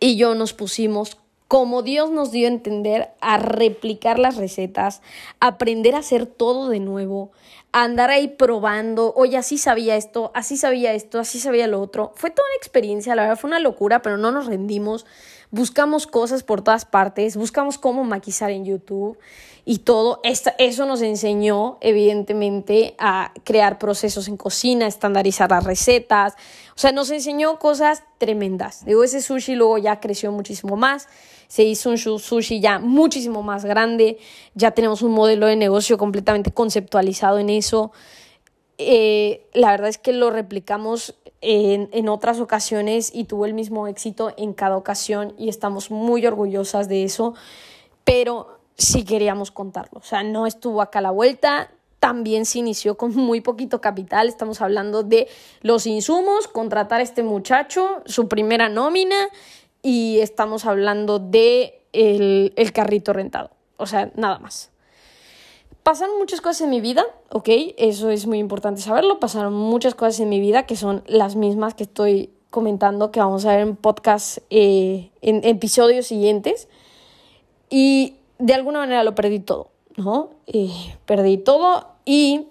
[0.00, 1.19] y yo nos pusimos
[1.50, 5.02] como Dios nos dio a entender, a replicar las recetas,
[5.40, 7.32] aprender a hacer todo de nuevo,
[7.72, 12.12] andar ahí probando, oye, así sabía esto, así sabía esto, así sabía lo otro.
[12.14, 15.06] Fue toda una experiencia, la verdad fue una locura, pero no nos rendimos.
[15.50, 19.18] Buscamos cosas por todas partes, buscamos cómo maquizar en YouTube
[19.64, 20.20] y todo.
[20.22, 26.34] eso nos enseñó, evidentemente, a crear procesos en cocina, estandarizar las recetas.
[26.76, 28.84] O sea, nos enseñó cosas tremendas.
[28.84, 31.08] Digo, ese sushi luego ya creció muchísimo más
[31.50, 34.18] se hizo un sushi ya muchísimo más grande,
[34.54, 37.90] ya tenemos un modelo de negocio completamente conceptualizado en eso.
[38.78, 43.88] Eh, la verdad es que lo replicamos en, en, otras ocasiones y tuvo el mismo
[43.88, 47.34] éxito en cada ocasión y estamos muy orgullosas de eso,
[48.04, 49.98] pero sí queríamos contarlo.
[49.98, 54.28] O sea, no estuvo acá a la vuelta, también se inició con muy poquito capital.
[54.28, 55.26] Estamos hablando de
[55.62, 59.16] los insumos, contratar a este muchacho, su primera nómina
[59.82, 63.50] y estamos hablando de el, carrito rentado.
[63.76, 64.70] O sea, nada más.
[65.82, 67.48] Pasaron muchas cosas en mi vida, ¿ok?
[67.78, 69.18] Eso es muy importante saberlo.
[69.18, 73.46] Pasaron muchas cosas en mi vida que son las mismas que estoy comentando, que vamos
[73.46, 76.68] a ver en podcast, eh, en episodios siguientes.
[77.70, 80.30] Y de alguna manera lo perdí todo, ¿no?
[80.46, 80.70] Eh,
[81.06, 82.48] perdí todo y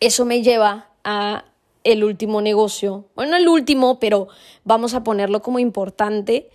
[0.00, 1.44] eso me lleva a
[1.84, 4.28] el último negocio, bueno, el último, pero
[4.64, 6.50] vamos a ponerlo como importante,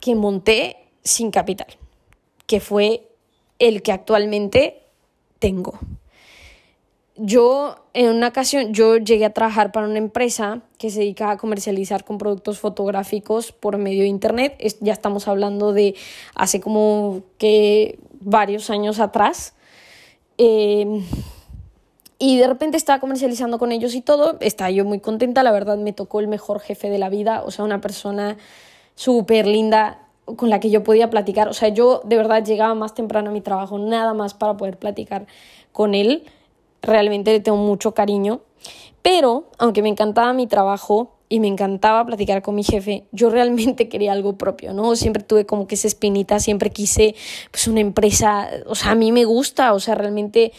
[0.00, 1.68] que monté sin capital,
[2.46, 3.08] que fue
[3.58, 4.82] el que actualmente
[5.38, 5.78] tengo.
[7.16, 11.36] Yo en una ocasión, yo llegué a trabajar para una empresa que se dedica a
[11.36, 14.56] comercializar con productos fotográficos por medio de internet.
[14.80, 15.94] ya estamos hablando de
[16.34, 19.54] hace como que varios años atrás.
[20.38, 21.02] Eh,
[22.24, 25.76] y de repente estaba comercializando con ellos y todo, estaba yo muy contenta, la verdad
[25.76, 28.36] me tocó el mejor jefe de la vida, o sea, una persona
[28.94, 30.06] súper linda
[30.36, 33.32] con la que yo podía platicar, o sea, yo de verdad llegaba más temprano a
[33.32, 35.26] mi trabajo, nada más para poder platicar
[35.72, 36.22] con él,
[36.80, 38.42] realmente le tengo mucho cariño,
[39.02, 43.88] pero aunque me encantaba mi trabajo y me encantaba platicar con mi jefe, yo realmente
[43.88, 44.94] quería algo propio, ¿no?
[44.94, 47.16] Siempre tuve como que esa espinita, siempre quise
[47.50, 50.52] pues una empresa, o sea, a mí me gusta, o sea, realmente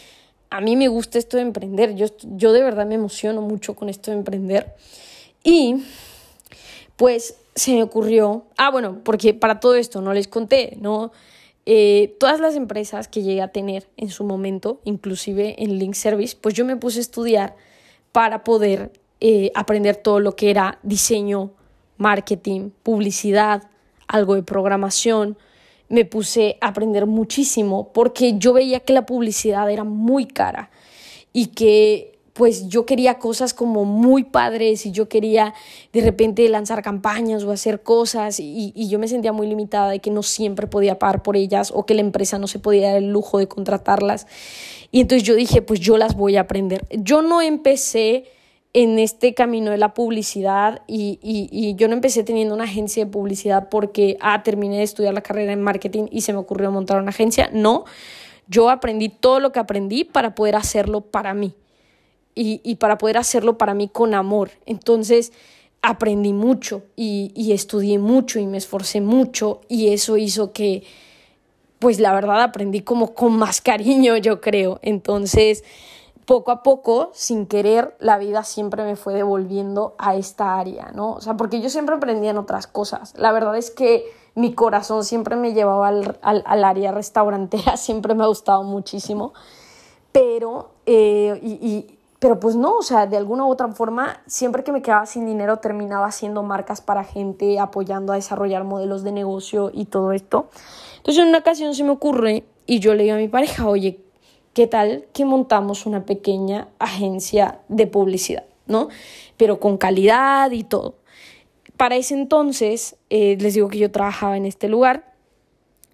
[0.50, 3.88] a mí me gusta esto de emprender, yo, yo de verdad me emociono mucho con
[3.88, 4.74] esto de emprender.
[5.42, 5.84] Y
[6.96, 11.12] pues se me ocurrió, ah, bueno, porque para todo esto no les conté, ¿no?
[11.66, 16.36] eh, todas las empresas que llegué a tener en su momento, inclusive en Link Service,
[16.38, 17.56] pues yo me puse a estudiar
[18.12, 21.52] para poder eh, aprender todo lo que era diseño,
[21.96, 23.62] marketing, publicidad,
[24.06, 25.38] algo de programación.
[25.94, 30.70] Me puse a aprender muchísimo porque yo veía que la publicidad era muy cara
[31.32, 35.54] y que pues yo quería cosas como muy padres y yo quería
[35.92, 40.00] de repente lanzar campañas o hacer cosas y, y, yo me sentía muy limitada de
[40.00, 42.96] que no siempre podía pagar por ellas o que la empresa no se podía dar
[42.96, 44.26] el lujo de contratarlas.
[44.90, 46.84] Y entonces yo dije, pues yo las voy a aprender.
[46.90, 48.24] Yo no empecé
[48.74, 53.04] en este camino de la publicidad y, y, y, yo no empecé teniendo una agencia
[53.04, 56.70] de publicidad porque, ah, terminé de estudiar la carrera en marketing y se me ocurrió
[56.70, 57.48] montar una agencia.
[57.52, 57.84] No,
[58.48, 61.54] yo aprendí todo lo que aprendí para poder hacerlo para mí
[62.34, 64.50] y, y para poder hacerlo para mí con amor.
[64.66, 65.32] Entonces
[65.84, 70.82] aprendí mucho y, estudié mucho y me esforcé mucho y eso hizo que,
[71.78, 74.80] pues la verdad aprendí como con más cariño, yo creo.
[74.82, 75.62] Entonces,
[76.26, 81.12] poco a poco, sin querer, la vida siempre me fue devolviendo a esta área, ¿no?
[81.12, 83.14] O sea, porque yo siempre aprendía en otras cosas.
[83.16, 88.14] La verdad es que mi corazón siempre me llevaba al, al, al área restaurantera, siempre
[88.14, 89.34] me ha gustado muchísimo.
[90.12, 94.64] Pero, eh, y, y, pero pues no, o sea, de alguna u otra forma, siempre
[94.64, 99.12] que me quedaba sin dinero terminaba haciendo marcas para gente, apoyando a desarrollar modelos de
[99.12, 100.48] negocio y todo esto.
[100.98, 104.03] Entonces en una ocasión se me ocurre y yo le digo a mi pareja, oye,
[104.54, 108.88] ¿qué tal que montamos una pequeña agencia de publicidad, ¿no?
[109.36, 110.94] Pero con calidad y todo.
[111.76, 115.12] Para ese entonces, eh, les digo que yo trabajaba en este lugar,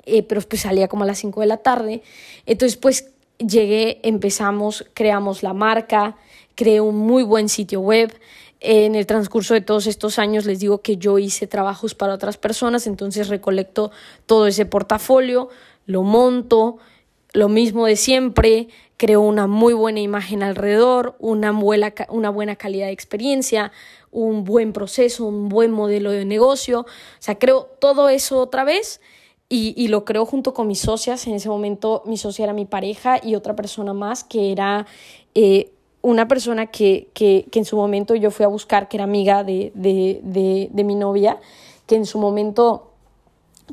[0.04, 2.02] eh, pero pues salía como a las 5 de la tarde.
[2.44, 6.16] Entonces, pues llegué, empezamos, creamos la marca,
[6.54, 8.12] creé un muy buen sitio web.
[8.60, 12.36] En el transcurso de todos estos años les digo que yo hice trabajos para otras
[12.36, 13.90] personas, entonces recolecto
[14.26, 15.48] todo ese portafolio,
[15.86, 16.76] lo monto,
[17.32, 22.86] lo mismo de siempre, creo una muy buena imagen alrededor, una buena, una buena calidad
[22.86, 23.72] de experiencia,
[24.10, 26.86] un buen proceso, un buen modelo de negocio, o
[27.20, 29.00] sea, creo todo eso otra vez
[29.48, 31.26] y, y, lo creo junto con mis socias.
[31.26, 34.86] En ese momento mi socia era mi pareja y otra persona más que era
[35.34, 39.04] eh, una persona que, que, que, en su momento yo fui a buscar, que era
[39.04, 41.40] amiga de, de, de, de mi novia,
[41.86, 42.92] que en su momento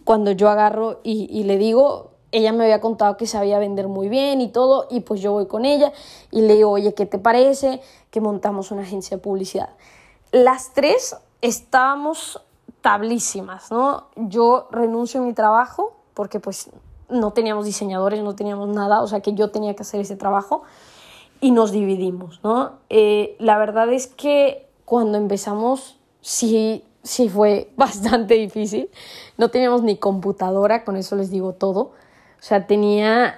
[0.04, 4.10] cuando yo agarro y, y le digo, ella me había contado que sabía vender muy
[4.10, 5.92] bien y todo, y pues yo voy con ella
[6.30, 9.70] y le digo, oye, ¿qué te parece que montamos una agencia de publicidad?
[10.32, 12.42] Las tres estábamos
[12.82, 14.10] tablísimas, ¿no?
[14.16, 16.70] Yo renuncio a mi trabajo porque pues
[17.10, 20.62] no teníamos diseñadores, no teníamos nada, o sea que yo tenía que hacer ese trabajo
[21.42, 22.74] y nos dividimos, ¿no?
[22.90, 28.92] Eh, la verdad es que cuando empezamos sí, sí fue bastante difícil,
[29.38, 31.94] no teníamos ni computadora, con eso les digo todo,
[32.40, 33.38] o sea, teníamos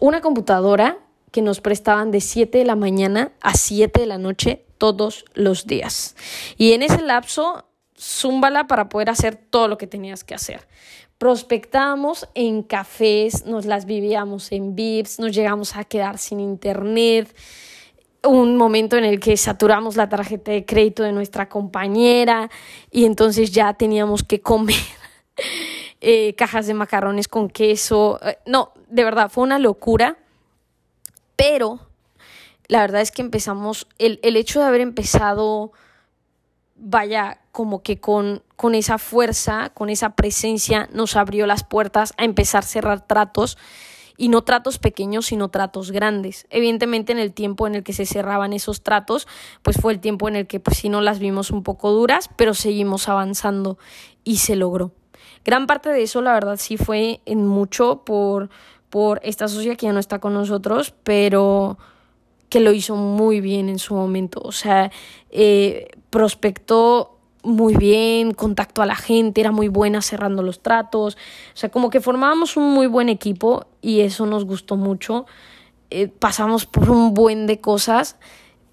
[0.00, 0.98] una computadora
[1.30, 5.66] que nos prestaban de 7 de la mañana a 7 de la noche todos los
[5.66, 6.16] días.
[6.56, 7.66] Y en ese lapso
[7.98, 10.66] zúmbala para poder hacer todo lo que tenías que hacer.
[11.18, 17.34] Prospectábamos en cafés, nos las vivíamos en VIPs, nos llegamos a quedar sin internet,
[18.22, 22.50] un momento en el que saturamos la tarjeta de crédito de nuestra compañera
[22.90, 24.76] y entonces ya teníamos que comer
[26.08, 28.20] eh, cajas de macarrones con queso.
[28.22, 30.16] Eh, no, de verdad, fue una locura,
[31.34, 31.80] pero
[32.68, 35.72] la verdad es que empezamos, el, el hecho de haber empezado
[36.76, 42.24] vaya, como que con, con esa fuerza, con esa presencia, nos abrió las puertas a
[42.24, 43.58] empezar a cerrar tratos
[44.16, 46.46] y no tratos pequeños, sino tratos grandes.
[46.50, 49.26] Evidentemente en el tiempo en el que se cerraban esos tratos,
[49.62, 52.30] pues fue el tiempo en el que pues sí no las vimos un poco duras,
[52.36, 53.76] pero seguimos avanzando
[54.22, 54.92] y se logró.
[55.46, 58.50] Gran parte de eso, la verdad, sí fue en mucho por,
[58.90, 61.78] por esta sociedad que ya no está con nosotros, pero
[62.48, 64.40] que lo hizo muy bien en su momento.
[64.42, 64.90] O sea,
[65.30, 71.14] eh, prospectó muy bien, contactó a la gente, era muy buena cerrando los tratos.
[71.14, 75.26] O sea, como que formábamos un muy buen equipo y eso nos gustó mucho.
[75.90, 78.16] Eh, pasamos por un buen de cosas,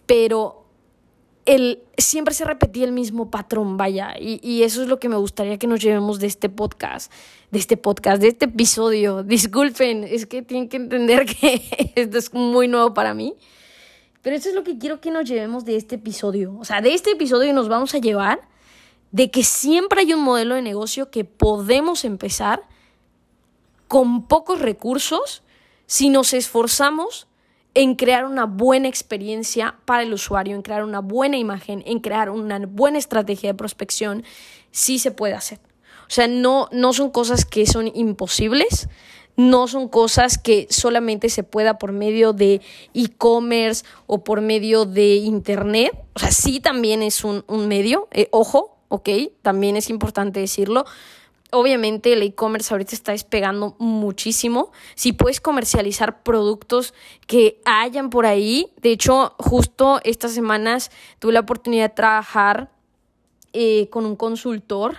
[0.07, 0.62] pero
[1.45, 5.15] el, siempre se repetía el mismo patrón, vaya, y, y, eso es lo que me
[5.15, 7.11] gustaría que nos llevemos de este podcast,
[7.51, 9.23] de este podcast, de este episodio.
[9.23, 13.35] Disculpen, es que tienen que entender que esto es muy nuevo para mí.
[14.21, 16.55] Pero eso es lo que quiero que nos llevemos de este episodio.
[16.57, 18.39] O sea, de este episodio nos vamos a llevar
[19.11, 22.63] de que siempre hay un modelo de negocio que podemos empezar
[23.89, 25.43] con pocos recursos
[25.85, 27.27] si nos esforzamos
[27.75, 32.29] en crear una buena experiencia para el usuario, en crear una buena imagen, en crear
[32.29, 34.23] una buena estrategia de prospección,
[34.71, 35.59] sí se puede hacer.
[36.07, 38.87] O sea, no, no son cosas que son imposibles,
[39.35, 42.61] no son cosas que solamente se pueda por medio de
[42.93, 45.91] e-commerce o por medio de internet.
[46.13, 49.09] O sea, sí también es un, medio, eh, ojo, ok,
[49.41, 50.85] también es importante decirlo.
[51.53, 54.71] Obviamente el e-commerce ahorita está despegando muchísimo.
[54.95, 56.95] Si puedes comercializar productos
[57.27, 58.73] que hayan por ahí.
[58.81, 60.89] De hecho, justo estas semanas
[61.19, 62.71] tuve la oportunidad de trabajar
[63.53, 64.97] eh, con un consultor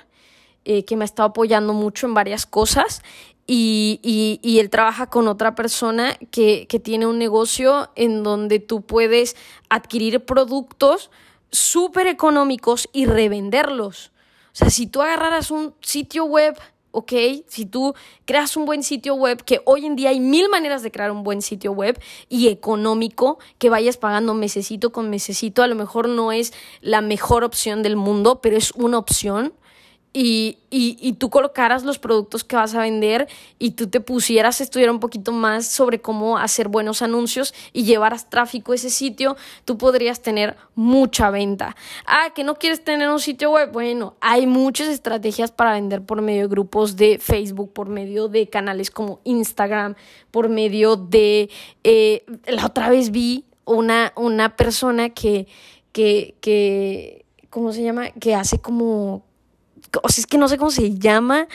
[0.64, 3.02] eh, que me ha estado apoyando mucho en varias cosas
[3.46, 8.60] y, y, y, él trabaja con otra persona que, que tiene un negocio en donde
[8.60, 9.36] tú puedes
[9.68, 11.10] adquirir productos
[11.50, 14.13] súper económicos y revenderlos.
[14.54, 16.56] O sea, si tú agarraras un sitio web,
[16.92, 17.12] ok,
[17.48, 17.92] si tú
[18.24, 21.24] creas un buen sitio web, que hoy en día hay mil maneras de crear un
[21.24, 26.30] buen sitio web y económico, que vayas pagando mesecito con mesecito, a lo mejor no
[26.30, 29.54] es la mejor opción del mundo, pero es una opción
[30.16, 33.26] y, y, tú colocaras los productos que vas a vender
[33.58, 37.82] y tú te pusieras a estudiar un poquito más sobre cómo hacer buenos anuncios y
[37.82, 41.74] llevaras tráfico a ese sitio, tú podrías tener mucha venta.
[42.06, 43.72] Ah, que no quieres tener un sitio web.
[43.72, 48.48] Bueno, hay muchas estrategias para vender por medio de grupos de Facebook, por medio de
[48.48, 49.96] canales como Instagram,
[50.30, 51.50] por medio de...
[51.82, 55.48] Eh, la otra vez vi una, una persona que,
[55.90, 58.10] que, que, ¿cómo se llama?
[58.12, 59.24] Que hace como
[60.02, 61.48] o sea, es que no sé cómo se llama,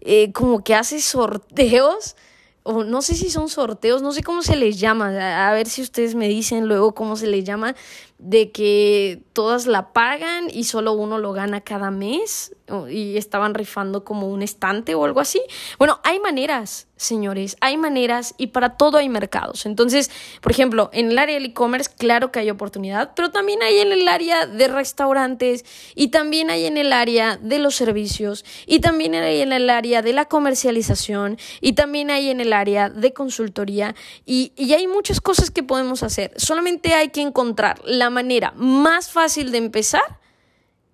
[0.00, 2.16] eh, como que hace sorteos,
[2.64, 5.82] o no sé si son sorteos, no sé cómo se les llama, a ver si
[5.82, 7.74] ustedes me dicen luego cómo se les llama,
[8.22, 12.54] de que todas la pagan y solo uno lo gana cada mes
[12.88, 15.42] y estaban rifando como un estante o algo así.
[15.78, 19.66] Bueno, hay maneras, señores, hay maneras y para todo hay mercados.
[19.66, 20.10] Entonces,
[20.40, 23.92] por ejemplo, en el área del e-commerce, claro que hay oportunidad, pero también hay en
[23.92, 25.64] el área de restaurantes
[25.94, 30.00] y también hay en el área de los servicios y también hay en el área
[30.00, 33.94] de la comercialización y también hay en el área de consultoría
[34.24, 36.32] y, y hay muchas cosas que podemos hacer.
[36.36, 40.20] Solamente hay que encontrar la manera más fácil de empezar,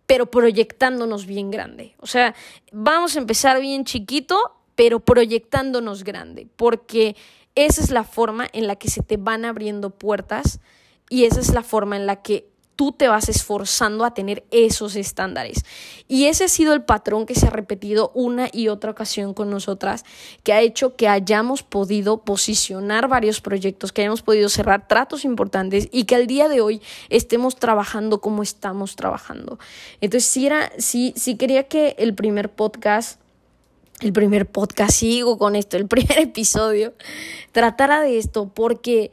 [0.06, 1.94] pero proyectándonos bien grande.
[1.98, 2.34] O sea,
[2.72, 4.38] vamos a empezar bien chiquito,
[4.74, 7.14] pero proyectándonos grande, porque
[7.54, 10.60] esa es la forma en la que se te van abriendo puertas
[11.10, 12.48] y esa es la forma en la que
[12.78, 15.64] tú te vas esforzando a tener esos estándares.
[16.06, 19.50] Y ese ha sido el patrón que se ha repetido una y otra ocasión con
[19.50, 20.04] nosotras,
[20.44, 25.88] que ha hecho que hayamos podido posicionar varios proyectos, que hayamos podido cerrar tratos importantes
[25.90, 29.58] y que al día de hoy estemos trabajando como estamos trabajando.
[30.00, 33.20] Entonces, sí, era, sí, sí quería que el primer podcast
[34.00, 36.94] el primer podcast, sigo con esto, el primer episodio,
[37.50, 39.10] tratara de esto porque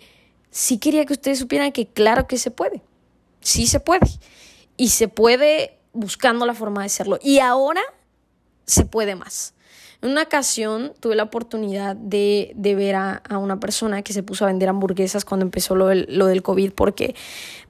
[0.51, 2.83] sí quería que ustedes supieran que claro que se puede
[3.45, 4.07] sí se puede.
[4.75, 7.17] Y se puede buscando la forma de hacerlo.
[7.21, 7.81] Y ahora
[8.65, 9.53] se puede más.
[10.01, 14.23] En una ocasión tuve la oportunidad de, de ver a, a, una persona que se
[14.23, 17.15] puso a vender hamburguesas cuando empezó lo del, lo del COVID porque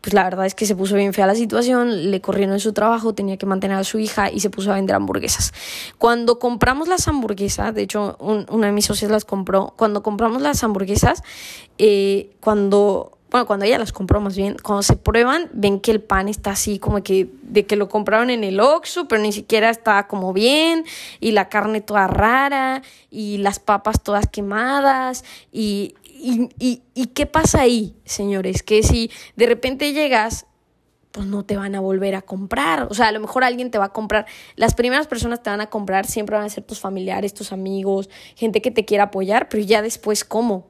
[0.01, 2.73] pues la verdad es que se puso bien fea la situación, le corrieron en su
[2.73, 5.53] trabajo, tenía que mantener a su hija y se puso a vender hamburguesas.
[5.97, 10.41] Cuando compramos las hamburguesas, de hecho un, una de mis socios las compró, cuando compramos
[10.41, 11.23] las hamburguesas,
[11.78, 16.01] eh, cuando bueno, cuando ella las compró más bien, cuando se prueban, ven que el
[16.01, 19.69] pan está así como que de que lo compraron en el Oxxo, pero ni siquiera
[19.69, 20.86] está como bien,
[21.19, 27.26] y la carne toda rara, y las papas todas quemadas, y, y, y, y ¿qué
[27.26, 28.63] pasa ahí, señores?
[28.63, 30.45] Que si de repente llegas
[31.15, 32.88] pues no te van a volver a comprar.
[32.89, 34.26] O sea, a lo mejor alguien te va a comprar.
[34.57, 38.09] Las primeras personas te van a comprar siempre van a ser tus familiares, tus amigos,
[38.36, 40.67] gente que te quiera apoyar, pero ya después, ¿cómo?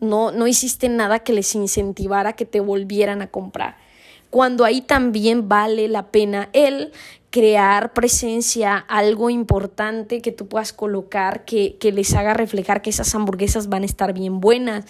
[0.00, 3.76] No, no hiciste nada que les incentivara que te volvieran a comprar.
[4.30, 6.92] Cuando ahí también vale la pena el
[7.30, 13.14] crear presencia, algo importante que tú puedas colocar que, que, les haga reflejar que esas
[13.14, 14.86] hamburguesas van a estar bien buenas.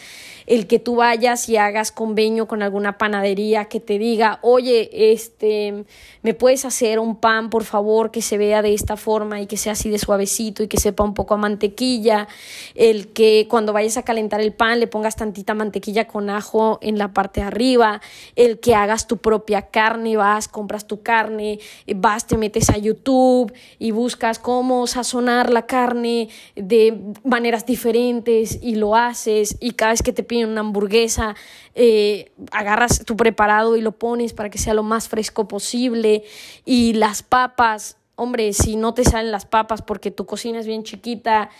[0.46, 5.84] El que tú vayas y hagas convenio con alguna panadería que te diga, oye, este,
[6.22, 9.56] me puedes hacer un pan, por favor, que se vea de esta forma y que
[9.56, 12.28] sea así de suavecito y que sepa un poco a mantequilla.
[12.76, 16.98] El que cuando vayas a calentar el pan le pongas tantita mantequilla con ajo en
[16.98, 18.00] la parte de arriba.
[18.36, 21.58] El que hagas tu propia carne, vas, compras tu carne,
[21.96, 28.76] vas te metes a YouTube y buscas cómo sazonar la carne de maneras diferentes y
[28.76, 31.34] lo haces y cada vez que te piden una hamburguesa
[31.74, 36.22] eh, agarras tu preparado y lo pones para que sea lo más fresco posible
[36.64, 40.82] y las papas hombre, si no te salen las papas porque tu cocina es bien
[40.82, 41.50] chiquita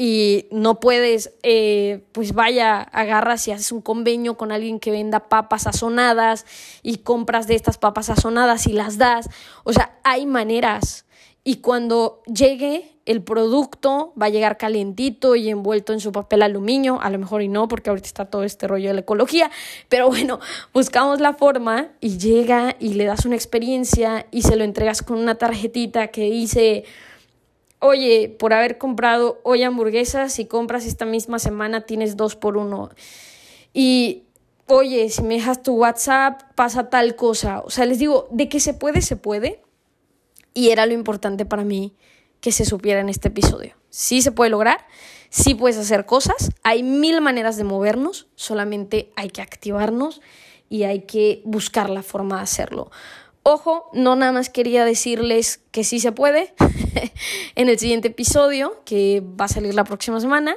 [0.00, 5.28] y no puedes, eh, pues vaya, agarras y haces un convenio con alguien que venda
[5.28, 6.46] papas sazonadas
[6.84, 9.28] y compras de estas papas sazonadas y las das.
[9.64, 11.04] O sea, hay maneras.
[11.44, 17.00] y cuando llegue el producto va a llegar calientito y envuelto en su papel aluminio,
[17.00, 19.50] a lo mejor y no, porque ahorita está todo este rollo de la ecología,
[19.88, 20.40] pero bueno,
[20.74, 25.18] buscamos la forma y llega y le das una experiencia y se lo entregas con
[25.18, 26.84] una tarjetita que dice,
[27.80, 32.90] oye, por haber comprado hoy hamburguesas, si compras esta misma semana tienes dos por uno.
[33.72, 34.24] Y
[34.66, 37.60] oye, si me dejas tu WhatsApp, pasa tal cosa.
[37.60, 39.62] O sea, les digo, de que se puede, se puede.
[40.54, 41.94] Y era lo importante para mí
[42.40, 43.74] que se supiera en este episodio.
[43.90, 44.86] Sí se puede lograr,
[45.30, 50.20] sí puedes hacer cosas, hay mil maneras de movernos, solamente hay que activarnos
[50.68, 52.90] y hay que buscar la forma de hacerlo.
[53.42, 56.54] Ojo, no nada más quería decirles que sí se puede.
[57.54, 60.56] en el siguiente episodio, que va a salir la próxima semana,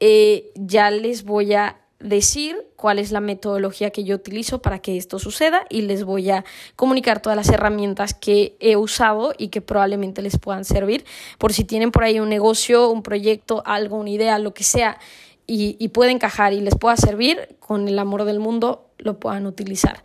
[0.00, 4.96] eh, ya les voy a decir cuál es la metodología que yo utilizo para que
[4.96, 6.44] esto suceda y les voy a
[6.76, 11.04] comunicar todas las herramientas que he usado y que probablemente les puedan servir
[11.38, 14.98] por si tienen por ahí un negocio, un proyecto, algo, una idea, lo que sea
[15.46, 20.02] y, puede encajar y les pueda servir con el amor del mundo lo puedan utilizar.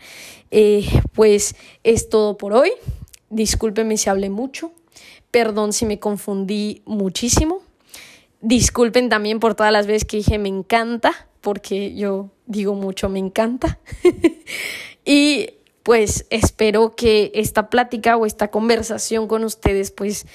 [0.52, 2.72] Eh, pues es todo por hoy.
[3.30, 4.72] Discúlpenme si hablé mucho.
[5.32, 7.62] Perdón si me confundí muchísimo.
[8.42, 13.20] Disculpen también por todas las veces que dije me encanta porque yo digo mucho, me
[13.20, 13.80] encanta.
[15.06, 15.50] y
[15.84, 20.28] pues espero que esta plática o esta conversación con ustedes pues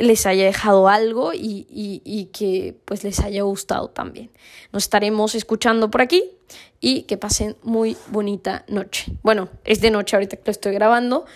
[0.00, 4.30] les haya dejado algo y, y, que pues les haya gustado también.
[4.72, 6.24] Nos estaremos escuchando por aquí
[6.80, 9.12] y que pasen muy bonita noche.
[9.22, 11.26] Bueno, es de noche ahorita que lo estoy grabando.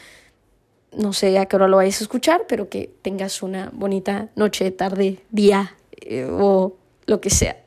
[0.92, 4.70] No sé a qué hora lo vayas a escuchar, pero que tengas una bonita noche,
[4.70, 7.63] tarde, día eh, o lo que sea.